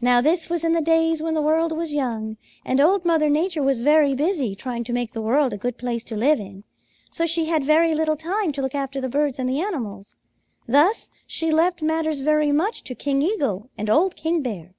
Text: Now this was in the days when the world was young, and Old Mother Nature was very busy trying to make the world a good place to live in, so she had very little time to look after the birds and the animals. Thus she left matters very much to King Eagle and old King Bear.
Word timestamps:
Now 0.00 0.20
this 0.20 0.50
was 0.50 0.64
in 0.64 0.72
the 0.72 0.80
days 0.80 1.22
when 1.22 1.34
the 1.34 1.40
world 1.40 1.70
was 1.70 1.94
young, 1.94 2.38
and 2.64 2.80
Old 2.80 3.04
Mother 3.04 3.30
Nature 3.30 3.62
was 3.62 3.78
very 3.78 4.12
busy 4.12 4.56
trying 4.56 4.82
to 4.82 4.92
make 4.92 5.12
the 5.12 5.22
world 5.22 5.52
a 5.52 5.56
good 5.56 5.78
place 5.78 6.02
to 6.06 6.16
live 6.16 6.40
in, 6.40 6.64
so 7.08 7.24
she 7.24 7.44
had 7.44 7.62
very 7.62 7.94
little 7.94 8.16
time 8.16 8.50
to 8.50 8.60
look 8.62 8.74
after 8.74 9.00
the 9.00 9.08
birds 9.08 9.38
and 9.38 9.48
the 9.48 9.60
animals. 9.60 10.16
Thus 10.66 11.08
she 11.24 11.52
left 11.52 11.82
matters 11.82 12.18
very 12.18 12.50
much 12.50 12.82
to 12.82 12.96
King 12.96 13.22
Eagle 13.22 13.70
and 13.78 13.88
old 13.88 14.16
King 14.16 14.42
Bear. 14.42 14.74